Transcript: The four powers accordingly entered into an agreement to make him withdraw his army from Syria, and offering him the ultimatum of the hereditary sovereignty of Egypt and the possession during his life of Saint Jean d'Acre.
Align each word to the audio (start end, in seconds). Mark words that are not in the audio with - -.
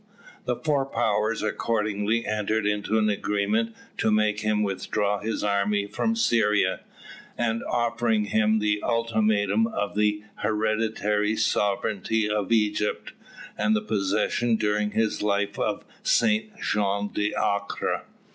The 0.45 0.55
four 0.55 0.87
powers 0.87 1.43
accordingly 1.43 2.25
entered 2.25 2.65
into 2.65 2.97
an 2.97 3.07
agreement 3.07 3.75
to 3.99 4.09
make 4.09 4.39
him 4.39 4.63
withdraw 4.63 5.19
his 5.19 5.43
army 5.43 5.85
from 5.85 6.15
Syria, 6.15 6.79
and 7.37 7.63
offering 7.65 8.25
him 8.25 8.57
the 8.57 8.81
ultimatum 8.81 9.67
of 9.67 9.93
the 9.93 10.23
hereditary 10.37 11.35
sovereignty 11.35 12.27
of 12.27 12.51
Egypt 12.51 13.13
and 13.55 13.75
the 13.75 13.81
possession 13.81 14.55
during 14.55 14.89
his 14.89 15.21
life 15.21 15.59
of 15.59 15.85
Saint 16.01 16.59
Jean 16.59 17.09
d'Acre. 17.13 18.01